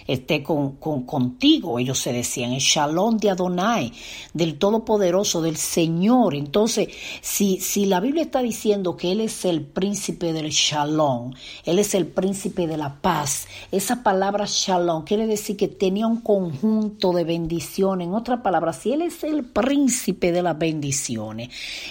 esté 0.08 0.42
con, 0.42 0.78
contigo. 0.78 1.80
Ellos 1.80 2.00
se 2.00 2.14
decían, 2.14 2.54
el 2.54 2.60
shalom 2.60 3.18
de 3.18 3.30
Adonai, 3.30 3.92
del 4.34 4.58
Todopoderoso, 4.58 5.42
del 5.42 5.58
Señor. 5.58 6.34
Entonces, 6.36 6.90
si, 7.22 7.60
si 7.60 7.86
la 7.86 8.00
Biblia 8.00 8.24
está 8.24 8.42
diciendo 8.42 8.96
que 8.96 9.12
Él 9.12 9.22
es 9.22 9.46
el 9.46 9.62
príncipe 9.62 10.34
del 10.34 10.50
shalom, 10.50 11.34
Él 11.66 11.80
es 11.80 11.94
el 11.94 12.08
príncipe 12.08 12.68
de 12.68 12.78
la 12.78 13.02
paz, 13.02 13.48
esa 13.72 14.04
palabra 14.04 14.46
shalom 14.48 15.04
quiere 15.04 15.28
decir 15.28 15.58
que 15.58 15.68
tenía 15.68 16.08
un 16.08 16.22
conjunto 16.22 17.12
de 17.12 17.24
bendiciones. 17.24 18.08
En 18.08 18.14
otra 18.14 18.42
palabra, 18.42 18.74
si 18.74 18.94
Él 18.94 19.02
es 19.02 19.24
el 19.24 19.44
príncipe 19.44 20.32
de 20.32 20.42
las 20.42 20.58
bendiciones, 20.58 21.37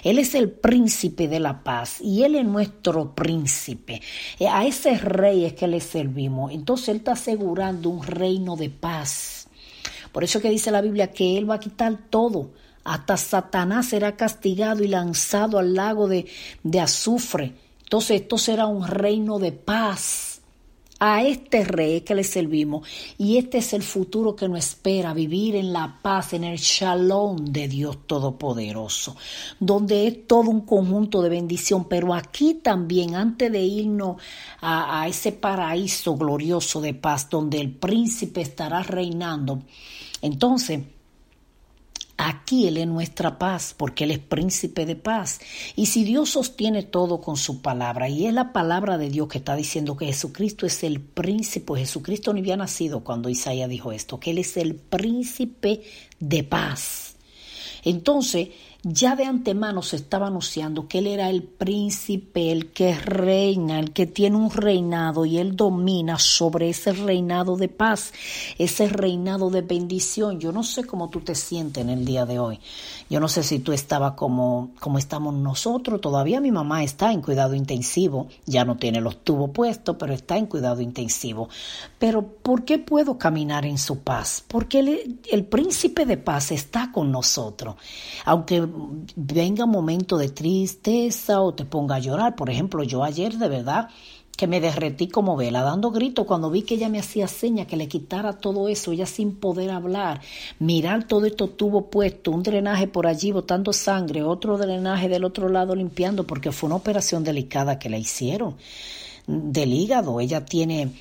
Él 0.05 0.19
es 0.19 0.35
el 0.35 0.51
príncipe 0.51 1.29
de 1.29 1.41
la 1.41 1.63
paz 1.63 2.01
y 2.01 2.23
Él 2.25 2.35
es 2.35 2.45
nuestro 2.45 3.15
príncipe. 3.15 4.03
Eh, 4.39 4.49
a 4.49 4.67
ese 4.67 4.99
rey 4.99 5.45
es 5.45 5.55
que 5.55 5.67
le 5.67 5.81
servimos. 5.81 6.53
Entonces 6.53 6.89
Él 6.91 6.99
está 6.99 7.13
asegurando 7.13 7.91
un 7.91 8.03
reino 8.03 8.57
de 8.57 8.71
paz. 8.71 9.49
Por 10.13 10.25
eso 10.25 10.41
que 10.41 10.51
dice 10.51 10.71
la 10.71 10.81
Biblia 10.81 11.13
que 11.13 11.39
Él 11.39 11.49
va 11.49 11.57
a 11.57 11.61
quitar 11.61 11.97
todo. 12.11 12.53
Hasta 12.85 13.17
Satanás 13.17 13.87
será 13.87 14.17
castigado 14.17 14.83
y 14.83 14.89
lanzado 14.89 15.59
al 15.59 15.75
lago 15.75 16.09
de, 16.09 16.27
de 16.63 16.81
azufre. 16.81 17.53
Entonces 17.83 18.23
esto 18.23 18.39
será 18.39 18.67
un 18.67 18.87
reino 18.87 19.39
de 19.39 19.53
paz. 19.53 20.36
A 20.99 21.23
este 21.23 21.65
rey 21.65 22.01
que 22.01 22.15
le 22.15 22.25
servimos. 22.25 22.89
Y 23.19 23.37
este 23.37 23.59
es 23.59 23.73
el 23.75 23.83
futuro 23.83 24.35
que 24.35 24.49
nos 24.49 24.59
espera, 24.59 25.13
vivir 25.13 25.55
en 25.57 25.73
la 25.73 25.99
paz, 26.01 26.33
en 26.33 26.45
el 26.45 26.59
shalom 26.59 27.37
de 27.37 27.69
Dios 27.69 28.07
Todopoderoso, 28.07 29.17
donde 29.61 30.07
es 30.07 30.27
todo 30.27 30.51
un 30.51 30.63
conjunto 30.63 31.21
de 31.21 31.29
bendición, 31.29 31.87
pero 31.87 32.15
aquí 32.15 32.55
también, 32.55 33.15
antes 33.15 33.53
de 33.53 33.63
irnos 33.63 34.17
a, 34.61 35.03
a 35.03 35.09
ese 35.09 35.33
paraíso 35.33 36.17
glorioso 36.17 36.81
de 36.81 36.95
paz, 36.95 37.29
donde 37.29 37.61
el 37.61 37.73
príncipe 37.73 38.41
estará 38.41 38.83
reinando, 38.83 39.63
entonces 40.23 40.81
Aquí 42.19 42.67
Él 42.67 42.79
es 42.79 42.87
nuestra 42.87 43.39
paz, 43.39 43.75
porque 43.77 44.05
Él 44.05 44.11
es 44.11 44.19
príncipe 44.19 44.87
de 44.87 44.97
paz. 44.97 45.41
Y 45.75 45.87
si 45.87 46.05
Dios 46.05 46.31
sostiene 46.31 46.83
todo 46.83 47.21
con 47.21 47.37
su 47.37 47.61
palabra, 47.61 48.09
y 48.09 48.27
es 48.27 48.33
la 48.33 48.53
palabra 48.53 48.97
de 48.97 49.11
Dios 49.11 49.29
que 49.29 49.39
está 49.39 49.55
diciendo 49.55 49.97
que 49.97 50.07
Jesucristo 50.07 50.65
es 50.65 50.83
el 50.83 51.01
príncipe, 51.01 51.77
Jesucristo 51.77 52.33
ni 52.33 52.41
había 52.41 52.57
nacido 52.57 53.05
cuando 53.05 53.29
Isaías 53.29 53.69
dijo 53.69 53.93
esto, 53.93 54.19
que 54.19 54.31
Él 54.31 54.39
es 54.39 54.57
el 54.57 54.77
príncipe 54.77 55.83
de 56.19 56.43
paz. 56.43 57.17
Entonces, 57.85 58.49
ya 58.89 59.17
de 59.17 59.25
antemano 59.25 59.83
se 59.83 59.97
estaba 59.97 60.29
anunciando 60.29 60.87
que 60.87 60.99
él 60.99 61.09
era 61.09 61.29
el 61.29 61.43
príncipe, 61.43 62.53
el 62.53 62.71
que 62.71 62.95
reina, 62.95 63.81
el 63.81 63.93
que 63.93 64.07
tiene 64.07 64.37
un 64.37 64.49
reinado 64.49 65.27
y 65.27 65.39
él 65.39 65.57
domina 65.57 66.21
sobre 66.21 66.69
ese 66.69 66.93
reinado 66.93 67.57
de 67.57 67.69
paz, 67.69 68.13
ese 68.59 68.89
reinado 68.89 69.51
de 69.51 69.63
bendición. 69.63 70.39
Yo 70.39 70.53
no 70.53 70.63
sé 70.63 70.85
cómo 70.85 71.11
tú 71.11 71.21
te 71.21 71.35
sientes 71.35 71.83
en 71.83 71.91
el 71.91 72.05
día 72.05 72.27
de 72.27 72.39
hoy. 72.39 72.61
Yo 73.11 73.19
no 73.19 73.27
sé 73.27 73.43
si 73.43 73.59
tú 73.59 73.73
estabas 73.73 74.13
como, 74.13 74.71
como 74.79 74.99
estamos 74.99 75.35
nosotros. 75.35 76.01
Todavía 76.01 76.41
mi 76.41 76.53
mamá 76.53 76.85
está 76.85 77.11
en 77.11 77.23
cuidado 77.23 77.55
intensivo. 77.55 78.29
Ya 78.45 78.65
no 78.65 78.77
tiene 78.77 79.01
los 79.01 79.25
tubos 79.25 79.51
puestos, 79.51 79.97
pero 79.99 80.15
está 80.15 80.37
en 80.37 80.47
cuidado 80.47 80.81
intensivo. 80.81 81.49
Pero 81.99 82.23
¿por 82.23 82.65
qué 82.65 82.79
puedo 82.79 83.19
caminar 83.19 83.67
en 83.67 83.79
su 83.79 83.99
paz? 83.99 84.45
Porque 84.47 84.79
el, 84.79 85.21
el 85.29 85.45
príncipe 85.45 86.07
de 86.07 86.19
paz 86.19 86.53
está 86.53 86.93
con 86.93 87.11
nosotros. 87.11 87.75
Aunque 88.25 88.76
venga 89.15 89.65
un 89.65 89.71
momento 89.71 90.17
de 90.19 90.29
tristeza 90.29 91.41
o 91.41 91.55
te 91.55 91.65
ponga 91.65 91.97
a 91.97 92.01
llorar. 92.01 92.37
Por 92.37 92.51
ejemplo, 92.51 92.83
yo 92.83 93.05
ayer 93.05 93.37
de 93.37 93.49
verdad 93.49 93.89
que 94.37 94.47
me 94.47 94.61
derretí 94.61 95.09
como 95.09 95.37
vela, 95.37 95.63
dando 95.63 95.91
grito 95.91 96.27
cuando 96.27 96.51
vi 96.51 96.63
que 96.63 96.75
ella 96.75 96.89
me 96.89 96.99
hacía 96.99 97.27
seña 97.27 97.67
que 97.67 97.77
le 97.77 97.89
quitara 97.89 98.35
todo 98.35 98.69
eso, 98.69 98.93
ella 98.93 99.07
sin 99.07 99.35
poder 99.35 99.71
hablar, 99.71 100.21
mirar 100.59 101.05
todo 101.05 101.25
esto 101.25 101.49
tuvo 101.49 101.91
puesto, 101.91 102.31
un 102.31 102.43
drenaje 102.43 102.87
por 102.87 103.07
allí 103.07 103.33
botando 103.33 103.73
sangre, 103.73 104.23
otro 104.23 104.59
drenaje 104.59 105.09
del 105.09 105.25
otro 105.25 105.49
lado 105.49 105.75
limpiando, 105.75 106.27
porque 106.27 106.53
fue 106.53 106.67
una 106.67 106.77
operación 106.77 107.25
delicada 107.25 107.79
que 107.79 107.89
le 107.89 107.99
hicieron 107.99 108.57
del 109.27 109.73
hígado. 109.73 110.21
Ella 110.21 110.45
tiene 110.45 110.93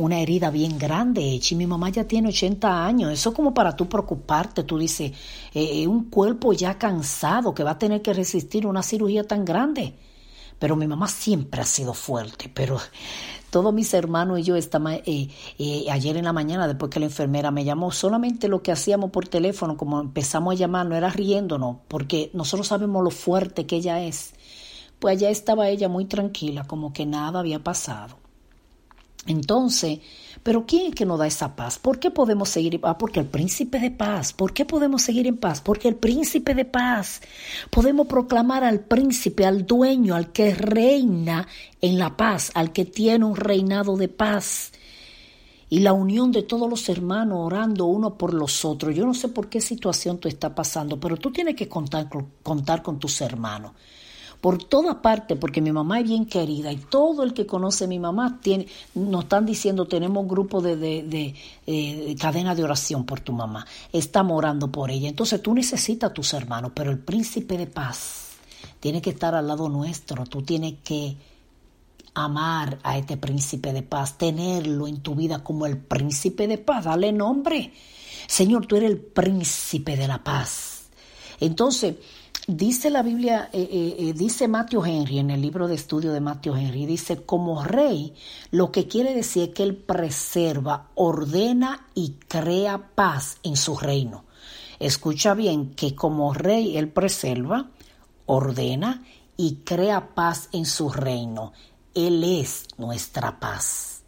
una 0.00 0.20
herida 0.20 0.50
bien 0.50 0.78
grande 0.78 1.20
y 1.22 1.54
mi 1.54 1.66
mamá 1.66 1.90
ya 1.90 2.04
tiene 2.04 2.28
80 2.28 2.84
años. 2.84 3.12
Eso 3.12 3.32
como 3.34 3.54
para 3.54 3.76
tú 3.76 3.88
preocuparte, 3.88 4.64
tú 4.64 4.78
dices, 4.78 5.12
eh, 5.54 5.86
un 5.86 6.10
cuerpo 6.10 6.52
ya 6.52 6.78
cansado 6.78 7.54
que 7.54 7.62
va 7.62 7.72
a 7.72 7.78
tener 7.78 8.02
que 8.02 8.12
resistir 8.12 8.66
una 8.66 8.82
cirugía 8.82 9.24
tan 9.24 9.44
grande. 9.44 9.94
Pero 10.58 10.76
mi 10.76 10.86
mamá 10.86 11.08
siempre 11.08 11.62
ha 11.62 11.64
sido 11.64 11.94
fuerte, 11.94 12.50
pero 12.52 12.78
todos 13.50 13.74
mis 13.74 13.92
hermanos 13.94 14.38
y 14.40 14.42
yo 14.44 14.56
esta, 14.56 14.80
eh, 15.04 15.28
eh, 15.58 15.86
ayer 15.90 16.16
en 16.16 16.24
la 16.24 16.32
mañana, 16.32 16.68
después 16.68 16.90
que 16.90 17.00
la 17.00 17.06
enfermera 17.06 17.50
me 17.50 17.64
llamó, 17.64 17.90
solamente 17.90 18.48
lo 18.48 18.62
que 18.62 18.72
hacíamos 18.72 19.10
por 19.10 19.28
teléfono, 19.28 19.76
como 19.76 20.00
empezamos 20.00 20.52
a 20.54 20.56
llamar, 20.56 20.86
no 20.86 20.96
era 20.96 21.10
riéndonos, 21.10 21.78
porque 21.88 22.30
nosotros 22.34 22.68
sabemos 22.68 23.02
lo 23.02 23.10
fuerte 23.10 23.66
que 23.66 23.76
ella 23.76 24.02
es. 24.02 24.34
Pues 24.98 25.16
allá 25.16 25.30
estaba 25.30 25.68
ella 25.68 25.88
muy 25.88 26.04
tranquila, 26.04 26.64
como 26.64 26.92
que 26.92 27.06
nada 27.06 27.40
había 27.40 27.64
pasado. 27.64 28.19
Entonces, 29.26 30.00
pero 30.42 30.64
¿quién 30.66 30.86
es 30.88 30.94
que 30.94 31.04
nos 31.04 31.18
da 31.18 31.26
esa 31.26 31.54
paz? 31.54 31.78
¿Por 31.78 31.98
qué 31.98 32.10
podemos 32.10 32.48
seguir? 32.48 32.80
Ah, 32.82 32.96
porque 32.96 33.20
el 33.20 33.26
príncipe 33.26 33.78
de 33.78 33.90
paz. 33.90 34.32
¿Por 34.32 34.54
qué 34.54 34.64
podemos 34.64 35.02
seguir 35.02 35.26
en 35.26 35.36
paz? 35.36 35.60
Porque 35.60 35.88
el 35.88 35.96
príncipe 35.96 36.54
de 36.54 36.64
paz. 36.64 37.20
Podemos 37.70 38.06
proclamar 38.06 38.64
al 38.64 38.80
príncipe, 38.80 39.44
al 39.44 39.66
dueño, 39.66 40.14
al 40.14 40.32
que 40.32 40.54
reina 40.54 41.46
en 41.80 41.98
la 41.98 42.16
paz, 42.16 42.50
al 42.54 42.72
que 42.72 42.86
tiene 42.86 43.26
un 43.26 43.36
reinado 43.36 43.96
de 43.96 44.08
paz. 44.08 44.72
Y 45.68 45.80
la 45.80 45.92
unión 45.92 46.32
de 46.32 46.42
todos 46.42 46.68
los 46.68 46.88
hermanos 46.88 47.38
orando 47.40 47.84
uno 47.84 48.16
por 48.16 48.32
los 48.32 48.64
otros. 48.64 48.96
Yo 48.96 49.04
no 49.04 49.14
sé 49.14 49.28
por 49.28 49.48
qué 49.48 49.60
situación 49.60 50.18
tú 50.18 50.28
estás 50.28 50.52
pasando, 50.52 50.98
pero 50.98 51.16
tú 51.16 51.30
tienes 51.30 51.54
que 51.54 51.68
contar, 51.68 52.08
contar 52.42 52.82
con 52.82 52.98
tus 52.98 53.20
hermanos 53.20 53.72
por 54.40 54.62
toda 54.62 55.02
parte, 55.02 55.36
porque 55.36 55.60
mi 55.60 55.70
mamá 55.70 56.00
es 56.00 56.06
bien 56.06 56.26
querida 56.26 56.72
y 56.72 56.76
todo 56.76 57.22
el 57.22 57.34
que 57.34 57.46
conoce 57.46 57.84
a 57.84 57.88
mi 57.88 57.98
mamá 57.98 58.40
tiene, 58.42 58.66
nos 58.94 59.24
están 59.24 59.44
diciendo 59.44 59.86
tenemos 59.86 60.22
un 60.22 60.28
grupo 60.28 60.62
de, 60.62 60.76
de, 60.76 61.34
eh, 61.66 62.16
cadena 62.18 62.54
de 62.54 62.64
oración 62.64 63.04
por 63.04 63.20
tu 63.20 63.32
mamá, 63.32 63.66
estamos 63.92 64.36
orando 64.38 64.72
por 64.72 64.90
ella. 64.90 65.08
Entonces 65.08 65.42
tú 65.42 65.54
necesitas 65.54 66.10
a 66.10 66.14
tus 66.14 66.32
hermanos, 66.32 66.72
pero 66.74 66.90
el 66.90 66.98
príncipe 66.98 67.58
de 67.58 67.66
paz 67.66 68.30
tiene 68.80 69.02
que 69.02 69.10
estar 69.10 69.34
al 69.34 69.46
lado 69.46 69.68
nuestro, 69.68 70.24
tú 70.24 70.42
tienes 70.42 70.74
que 70.82 71.16
amar 72.14 72.78
a 72.82 72.96
este 72.96 73.16
príncipe 73.16 73.72
de 73.72 73.82
paz, 73.82 74.16
tenerlo 74.16 74.88
en 74.88 75.00
tu 75.00 75.14
vida 75.14 75.44
como 75.44 75.66
el 75.66 75.76
príncipe 75.76 76.48
de 76.48 76.58
paz, 76.58 76.84
dale 76.84 77.12
nombre. 77.12 77.72
Señor, 78.26 78.66
tú 78.66 78.76
eres 78.76 78.90
el 78.90 78.98
príncipe 78.98 79.96
de 79.96 80.08
la 80.08 80.22
paz. 80.22 80.88
Entonces, 81.40 81.96
Dice 82.52 82.90
la 82.90 83.02
Biblia, 83.02 83.48
eh, 83.52 83.68
eh, 83.70 83.94
eh, 83.96 84.12
dice 84.12 84.48
Matthew 84.48 84.84
Henry 84.84 85.20
en 85.20 85.30
el 85.30 85.40
libro 85.40 85.68
de 85.68 85.76
estudio 85.76 86.12
de 86.12 86.20
Matthew 86.20 86.56
Henry, 86.56 86.84
dice, 86.84 87.22
como 87.22 87.62
rey, 87.62 88.12
lo 88.50 88.72
que 88.72 88.88
quiere 88.88 89.14
decir 89.14 89.50
es 89.50 89.54
que 89.54 89.62
él 89.62 89.76
preserva, 89.76 90.88
ordena 90.96 91.86
y 91.94 92.14
crea 92.26 92.90
paz 92.96 93.38
en 93.44 93.56
su 93.56 93.76
reino. 93.76 94.24
Escucha 94.80 95.34
bien 95.34 95.76
que 95.76 95.94
como 95.94 96.34
rey 96.34 96.76
él 96.76 96.88
preserva, 96.88 97.70
ordena 98.26 99.04
y 99.36 99.58
crea 99.64 100.12
paz 100.12 100.48
en 100.50 100.66
su 100.66 100.88
reino. 100.88 101.52
Él 101.94 102.24
es 102.24 102.66
nuestra 102.78 103.38
paz. 103.38 104.02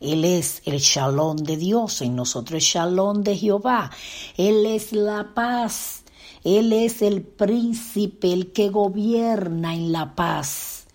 Él 0.00 0.24
es 0.24 0.62
el 0.64 0.78
shalom 0.78 1.36
de 1.36 1.58
Dios, 1.58 2.00
en 2.00 2.16
nosotros 2.16 2.54
el 2.54 2.60
shalom 2.66 3.22
de 3.22 3.36
Jehová. 3.36 3.90
Él 4.38 4.64
es 4.64 4.94
la 4.94 5.34
paz 5.34 6.01
Él 6.44 6.72
es 6.72 7.02
el 7.02 7.22
príncipe, 7.22 8.32
el 8.32 8.52
que 8.52 8.68
gobierna 8.68 9.74
en 9.74 9.92
la 9.92 10.14
paz. 10.14 10.86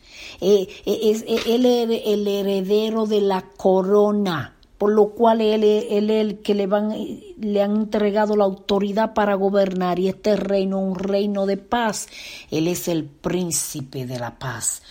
Eh, 0.41 0.67
eh, 0.85 0.99
es, 1.03 1.23
eh, 1.23 1.55
él 1.55 1.65
es 1.65 2.01
el 2.05 2.27
heredero 2.27 3.05
de 3.05 3.21
la 3.21 3.41
corona 3.41 4.57
por 4.77 4.91
lo 4.91 5.09
cual 5.09 5.41
él, 5.41 5.63
es 5.63 5.85
el 5.89 6.39
que 6.41 6.53
le, 6.53 6.67
le 6.67 7.61
han 7.61 7.75
entregado 7.75 8.35
la 8.35 8.43
autoridad 8.43 9.13
para 9.13 9.33
gobernar 9.35 9.97
y 9.97 10.07
este 10.07 10.35
reino, 10.35 10.79
un 10.79 10.95
reino 10.95 11.45
de 11.45 11.57
paz. 11.57 12.07
Él 12.51 12.67
es 12.67 12.87
el 12.87 13.05
príncipe 13.05 14.05
de 14.05 14.19
la 14.19 14.37
paz. 14.37 14.83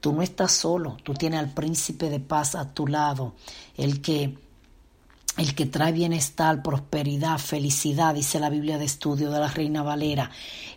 Tú 0.00 0.12
no 0.12 0.22
estás 0.22 0.52
solo, 0.52 0.96
tú 1.02 1.14
tienes 1.14 1.40
al 1.40 1.52
príncipe 1.52 2.10
de 2.10 2.20
paz 2.20 2.54
a 2.54 2.72
tu 2.72 2.86
lado, 2.86 3.34
el 3.76 4.00
que 4.00 4.36
el 5.38 5.54
que 5.54 5.66
trae 5.66 5.92
bienestar, 5.92 6.64
prosperidad, 6.64 7.38
felicidad, 7.38 8.12
dice 8.12 8.40
la 8.40 8.50
Biblia 8.50 8.76
de 8.76 8.86
estudio 8.86 9.30
de 9.30 9.38
la 9.38 9.46
Reina 9.46 9.84
Valera, 9.84 10.32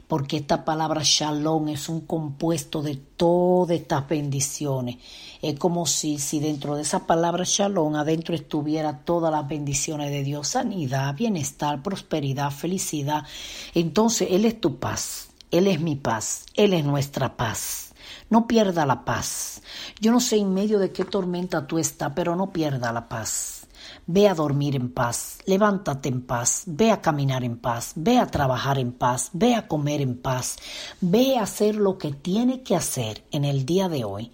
porque 0.08 0.38
esta 0.38 0.64
palabra 0.64 1.02
shalom 1.04 1.70
es 1.70 1.90
un 1.90 2.02
compuesto 2.02 2.84
de 2.84 2.96
todas 2.96 3.76
estas 3.76 4.08
bendiciones. 4.08 4.98
Es 5.42 5.58
como 5.58 5.88
si, 5.88 6.20
si 6.20 6.40
dentro 6.40 6.76
de 6.76 6.84
esa 6.84 7.08
palabra 7.08 7.44
shalom 7.44 7.96
adentro 7.96 8.36
estuviera 8.36 9.00
todas 9.00 9.32
las 9.32 9.48
bendiciones 9.48 10.12
de 10.12 10.24
Dios, 10.24 10.50
sanidad, 10.50 11.16
bienestar, 11.16 11.82
prosperidad, 11.82 12.52
felicidad. 12.52 13.26
Entonces 13.74 14.28
Él 14.30 14.46
es 14.46 14.62
tu 14.62 14.78
paz, 14.78 15.30
Él 15.50 15.66
es 15.66 15.82
mi 15.82 15.96
paz, 15.96 16.46
Él 16.54 16.74
es 16.74 16.86
nuestra 16.86 17.36
paz. 17.36 17.96
No 18.30 18.46
pierda 18.46 18.86
la 18.86 19.06
paz. 19.06 19.64
Yo 20.00 20.12
no 20.12 20.20
sé 20.20 20.38
en 20.38 20.54
medio 20.54 20.78
de 20.78 20.92
qué 20.92 21.04
tormenta 21.04 21.66
tú 21.66 21.80
estás, 21.80 22.12
pero 22.16 22.36
no 22.36 22.52
pierda 22.52 22.92
la 22.92 23.10
paz. 23.10 23.61
Ve 24.08 24.28
a 24.28 24.34
dormir 24.34 24.76
en 24.76 24.92
paz, 24.92 25.40
levántate 25.46 26.10
en 26.10 26.22
paz, 26.22 26.64
ve 26.66 26.92
a 26.92 27.02
caminar 27.02 27.44
en 27.44 27.58
paz, 27.58 27.94
ve 27.96 28.18
a 28.18 28.28
trabajar 28.28 28.80
en 28.80 28.92
paz, 28.92 29.30
ve 29.34 29.56
a 29.56 29.68
comer 29.68 30.02
en 30.02 30.18
paz, 30.18 30.58
ve 31.00 31.38
a 31.38 31.44
hacer 31.44 31.76
lo 31.76 31.98
que 31.98 32.12
tiene 32.12 32.64
que 32.64 32.76
hacer 32.76 33.24
en 33.32 33.46
el 33.46 33.66
día 33.66 33.90
de 33.90 34.04
hoy. 34.04 34.32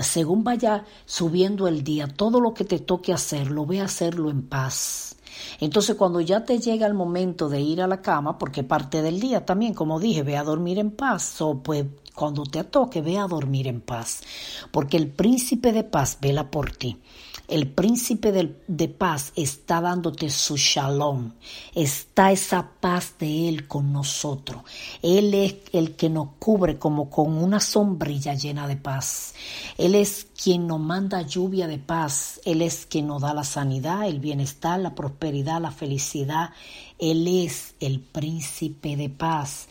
Según 0.00 0.44
vaya 0.44 0.84
subiendo 1.06 1.68
el 1.68 1.84
día, 1.84 2.08
todo 2.08 2.40
lo 2.40 2.54
que 2.54 2.64
te 2.64 2.78
toque 2.78 3.12
hacerlo, 3.12 3.66
ve 3.66 3.80
a 3.80 3.84
hacerlo 3.84 4.30
en 4.30 4.42
paz. 4.42 5.16
Entonces 5.60 5.96
cuando 5.96 6.20
ya 6.20 6.44
te 6.44 6.58
llega 6.58 6.86
el 6.86 6.94
momento 6.94 7.48
de 7.48 7.60
ir 7.60 7.82
a 7.82 7.86
la 7.86 8.02
cama, 8.02 8.38
porque 8.38 8.62
parte 8.62 9.02
del 9.02 9.20
día 9.20 9.44
también, 9.44 9.74
como 9.74 10.00
dije, 10.00 10.22
ve 10.22 10.36
a 10.36 10.44
dormir 10.44 10.78
en 10.78 10.90
paz, 10.90 11.40
o 11.40 11.62
pues 11.62 11.86
cuando 12.14 12.44
te 12.44 12.64
toque, 12.64 13.00
ve 13.00 13.18
a 13.18 13.26
dormir 13.26 13.66
en 13.66 13.80
paz, 13.80 14.22
porque 14.70 14.96
el 14.96 15.08
príncipe 15.08 15.72
de 15.72 15.84
paz 15.84 16.18
vela 16.20 16.50
por 16.50 16.70
ti. 16.70 16.98
El 17.46 17.68
príncipe 17.68 18.32
de, 18.32 18.88
paz 18.88 19.32
está 19.36 19.82
dándote 19.82 20.30
su 20.30 20.56
shalom. 20.56 21.32
Está 21.74 22.32
esa 22.32 22.70
paz 22.80 23.14
de 23.18 23.50
Él 23.50 23.68
con 23.68 23.92
nosotros. 23.92 24.62
Él 25.02 25.34
es 25.34 25.56
el 25.72 25.94
que 25.94 26.08
nos 26.08 26.28
cubre 26.38 26.78
como 26.78 27.10
con 27.10 27.36
una 27.36 27.60
sombrilla 27.60 28.32
llena 28.32 28.66
de 28.66 28.76
paz. 28.76 29.34
Él 29.76 29.94
es 29.94 30.26
quien 30.42 30.66
nos 30.66 30.80
manda 30.80 31.20
lluvia 31.20 31.66
de 31.66 31.76
paz. 31.76 32.40
Él 32.46 32.62
es 32.62 32.86
quien 32.86 33.08
nos 33.08 33.20
da 33.20 33.34
la 33.34 33.44
sanidad, 33.44 34.08
el 34.08 34.20
bienestar, 34.20 34.80
la 34.80 34.94
prosperidad, 34.94 35.60
la 35.60 35.70
felicidad. 35.70 36.50
Él 36.98 37.28
es 37.28 37.74
el 37.78 38.00
príncipe 38.00 38.96
de 38.96 39.10
paz. 39.10 39.68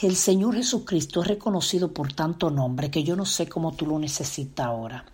El 0.00 0.16
Señor 0.16 0.54
Jesucristo 0.54 1.20
es 1.20 1.28
reconocido 1.28 1.92
por 1.92 2.14
tanto 2.14 2.50
nombre 2.50 2.90
que 2.90 3.04
yo 3.04 3.16
no 3.16 3.26
sé 3.26 3.48
cómo 3.48 3.72
tú 3.72 3.86
lo 3.86 3.98
necesitas 3.98 4.66
ahora. 4.66 5.04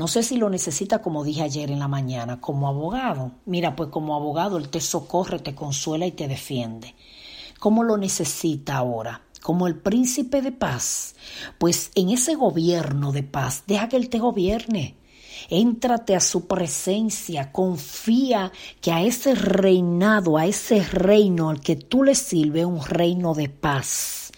No 0.00 0.08
sé 0.08 0.22
si 0.22 0.38
lo 0.38 0.48
necesita, 0.48 1.02
como 1.02 1.24
dije 1.24 1.42
ayer 1.42 1.70
en 1.70 1.78
la 1.78 1.86
mañana, 1.86 2.40
como 2.40 2.68
abogado. 2.68 3.32
Mira, 3.44 3.76
pues 3.76 3.90
como 3.90 4.16
abogado 4.16 4.56
Él 4.56 4.70
te 4.70 4.80
socorre, 4.80 5.40
te 5.40 5.54
consuela 5.54 6.06
y 6.06 6.12
te 6.12 6.26
defiende. 6.26 6.94
¿Cómo 7.58 7.84
lo 7.84 7.98
necesita 7.98 8.78
ahora? 8.78 9.20
Como 9.42 9.66
el 9.66 9.76
príncipe 9.76 10.40
de 10.40 10.52
paz. 10.52 11.16
Pues 11.58 11.90
en 11.96 12.08
ese 12.08 12.34
gobierno 12.34 13.12
de 13.12 13.24
paz, 13.24 13.64
deja 13.66 13.90
que 13.90 13.96
Él 13.96 14.08
te 14.08 14.20
gobierne. 14.20 14.96
Éntrate 15.50 16.16
a 16.16 16.20
su 16.20 16.46
presencia, 16.46 17.52
confía 17.52 18.52
que 18.80 18.92
a 18.92 19.02
ese 19.02 19.34
reinado, 19.34 20.38
a 20.38 20.46
ese 20.46 20.82
reino 20.82 21.50
al 21.50 21.60
que 21.60 21.76
tú 21.76 22.04
le 22.04 22.14
sirves, 22.14 22.64
un 22.64 22.82
reino 22.82 23.34
de 23.34 23.50
paz 23.50 24.29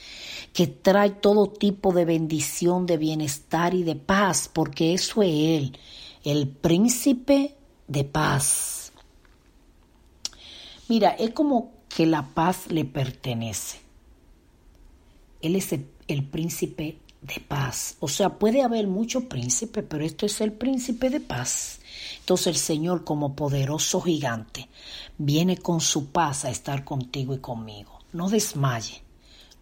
que 0.53 0.67
trae 0.67 1.11
todo 1.11 1.49
tipo 1.49 1.93
de 1.93 2.05
bendición, 2.05 2.87
de 2.87 2.97
bienestar 2.99 3.75
y 3.75 3.85
de 3.85 3.97
paz, 3.97 4.51
porque 4.53 4.93
eso 4.93 5.23
es 5.23 5.31
Él, 5.31 5.79
el 6.25 6.49
príncipe 6.49 7.57
de 7.89 8.05
paz. 8.05 8.93
Mira, 10.89 11.11
es 11.11 11.31
como 11.31 11.73
que 11.89 12.07
la 12.07 12.23
paz 12.35 12.71
le 12.71 12.85
pertenece. 12.85 13.81
Él 15.41 15.57
es 15.57 15.73
el, 15.73 16.25
príncipe 16.25 16.99
de 17.21 17.41
paz. 17.41 17.97
O 18.01 18.09
sea, 18.09 18.39
puede 18.39 18.63
haber 18.63 18.87
muchos 18.87 19.25
príncipes, 19.25 19.85
pero 19.89 20.05
esto 20.05 20.27
es 20.27 20.41
el 20.41 20.53
príncipe 20.53 21.11
de 21.11 21.21
paz. 21.21 21.81
Entonces 22.21 22.49
el 22.49 22.57
Señor 22.57 23.05
como 23.05 23.35
poderoso 23.35 24.01
gigante 24.01 24.69
viene 25.19 25.57
con 25.57 25.81
su 25.81 26.07
paz 26.07 26.45
a 26.45 26.51
estar 26.51 26.85
contigo 26.85 27.35
y 27.35 27.39
conmigo. 27.39 28.01
No 28.13 28.29
desmaye. 28.29 29.02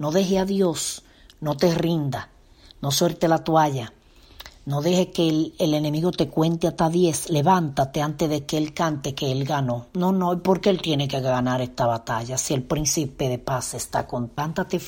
No 0.01 0.13
deje 0.13 0.39
a 0.39 0.47
Dios, 0.47 1.03
no 1.43 1.59
te 1.59 1.75
rinda, 1.75 2.31
no 2.81 2.91
suelte 2.91 3.29
la 3.29 3.45
toalla, 3.45 3.93
no 4.67 4.83
deje 4.83 5.11
que 5.11 5.27
el, 5.27 5.75
enemigo 5.75 6.11
te 6.13 6.29
cuente 6.29 6.69
hasta 6.69 6.91
diez. 6.91 7.31
Levántate 7.31 8.03
antes 8.03 8.29
de 8.29 8.45
que 8.45 8.59
él 8.59 8.75
cante 8.75 9.15
que 9.15 9.33
él 9.33 9.45
ganó. 9.45 9.87
No, 9.95 10.13
no, 10.13 10.43
porque 10.43 10.69
él 10.69 10.83
tiene 10.83 11.09
que 11.09 11.21
ganar 11.21 11.63
esta 11.63 11.87
batalla. 11.87 12.37
Si 12.37 12.53
el 12.53 12.63
príncipe 12.63 13.29
de 13.31 13.39
paz 13.39 13.73
está 13.75 14.07
con. 14.07 14.31
Levántate, 14.37 14.79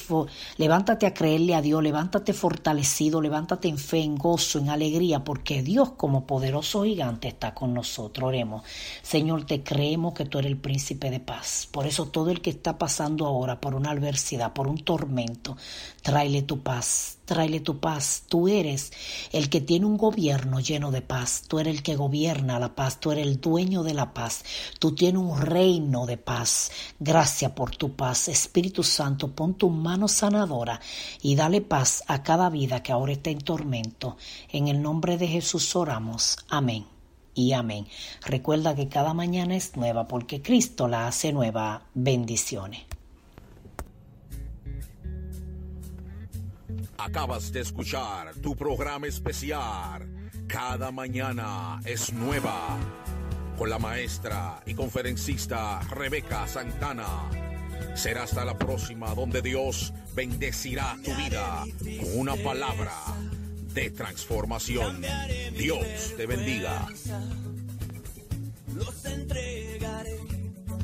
levántate 0.58 1.06
a 1.06 1.14
creerle 1.14 1.54
a 1.54 1.62
Dios. 1.62 1.82
Levántate 1.82 2.34
fortalecido. 2.34 3.22
Levántate 3.22 3.68
en 3.68 3.78
fe, 3.78 4.02
en 4.02 4.16
gozo, 4.16 4.58
en 4.58 4.68
alegría. 4.68 5.24
Porque 5.24 5.62
Dios, 5.62 5.92
como 5.96 6.26
poderoso 6.26 6.84
gigante, 6.84 7.28
está 7.28 7.54
con 7.54 7.72
nosotros. 7.72 8.28
Oremos. 8.28 8.62
Señor, 9.02 9.46
te 9.46 9.62
creemos 9.62 10.12
que 10.12 10.26
tú 10.26 10.38
eres 10.38 10.52
el 10.52 10.58
príncipe 10.58 11.10
de 11.10 11.20
paz. 11.20 11.66
Por 11.70 11.86
eso, 11.86 12.06
todo 12.06 12.30
el 12.30 12.42
que 12.42 12.50
está 12.50 12.76
pasando 12.76 13.26
ahora 13.26 13.58
por 13.58 13.74
una 13.74 13.90
adversidad, 13.90 14.52
por 14.52 14.68
un 14.68 14.84
tormento, 14.84 15.56
tráele 16.02 16.42
tu 16.42 16.60
paz 16.60 17.18
tráele 17.32 17.60
tu 17.60 17.80
paz. 17.80 18.24
Tú 18.28 18.46
eres 18.46 18.92
el 19.32 19.48
que 19.48 19.62
tiene 19.62 19.86
un 19.86 19.96
gobierno 19.96 20.60
lleno 20.60 20.90
de 20.90 21.00
paz. 21.00 21.44
Tú 21.48 21.60
eres 21.60 21.76
el 21.76 21.82
que 21.82 21.96
gobierna 21.96 22.58
la 22.58 22.74
paz. 22.74 23.00
Tú 23.00 23.10
eres 23.10 23.26
el 23.26 23.40
dueño 23.40 23.82
de 23.82 23.94
la 23.94 24.12
paz. 24.12 24.44
Tú 24.78 24.94
tienes 24.94 25.22
un 25.22 25.40
reino 25.40 26.04
de 26.04 26.18
paz. 26.18 26.70
Gracias 27.00 27.52
por 27.52 27.74
tu 27.74 27.96
paz. 27.96 28.28
Espíritu 28.28 28.82
Santo, 28.82 29.34
pon 29.34 29.54
tu 29.54 29.70
mano 29.70 30.08
sanadora 30.08 30.78
y 31.22 31.34
dale 31.34 31.62
paz 31.62 32.04
a 32.06 32.22
cada 32.22 32.50
vida 32.50 32.82
que 32.82 32.92
ahora 32.92 33.12
está 33.12 33.30
en 33.30 33.38
tormento. 33.38 34.18
En 34.50 34.68
el 34.68 34.82
nombre 34.82 35.16
de 35.16 35.28
Jesús 35.28 35.74
oramos. 35.74 36.36
Amén 36.50 36.84
y 37.34 37.54
amén. 37.54 37.86
Recuerda 38.26 38.74
que 38.74 38.88
cada 38.88 39.14
mañana 39.14 39.56
es 39.56 39.74
nueva 39.74 40.06
porque 40.06 40.42
Cristo 40.42 40.86
la 40.86 41.06
hace 41.06 41.32
nueva. 41.32 41.86
Bendiciones. 41.94 42.82
Acabas 47.04 47.50
de 47.50 47.60
escuchar 47.60 48.32
tu 48.36 48.54
programa 48.54 49.08
especial. 49.08 50.08
Cada 50.46 50.92
mañana 50.92 51.80
es 51.84 52.12
nueva. 52.12 52.78
Con 53.58 53.70
la 53.70 53.80
maestra 53.80 54.62
y 54.66 54.74
conferencista 54.74 55.80
Rebeca 55.80 56.46
Santana. 56.46 57.28
Será 57.94 58.22
hasta 58.22 58.44
la 58.44 58.56
próxima 58.56 59.16
donde 59.16 59.42
Dios 59.42 59.92
bendecirá 60.14 60.96
tu 61.04 61.12
vida 61.16 61.64
con 61.98 62.20
una 62.20 62.36
palabra 62.36 62.94
de 63.74 63.90
transformación. 63.90 65.02
Dios 65.58 66.14
te 66.16 66.26
bendiga. 66.26 66.86
Los 68.76 69.04
entregaré 69.04 70.20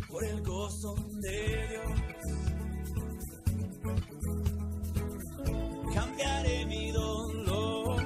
por 0.08 0.24
el 0.24 0.42
gozo 0.42 0.96
de 1.12 1.68
Dios. 1.68 2.37
Mi 6.66 6.90
dolor 6.90 8.02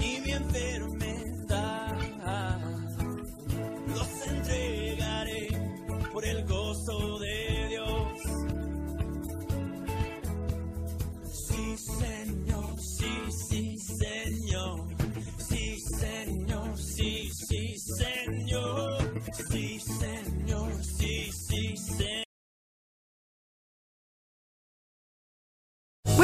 y 0.00 0.20
mi 0.20 0.30
enfermedad. 0.30 1.96
Los 3.88 4.26
entregaré 4.26 5.48
por 6.12 6.24
el 6.24 6.44
gozo 6.46 7.18
de 7.18 7.66
Dios. 7.68 8.12
Sí, 11.32 11.76
Señor, 11.76 12.80
sí, 12.80 13.12
sí, 13.48 13.78
Señor. 13.78 14.80
Sí, 15.38 15.80
Señor, 15.80 16.78
sí, 16.78 17.30
sí, 17.32 17.76
Señor. 17.78 19.22
Sí, 19.50 19.80
Señor, 19.80 20.31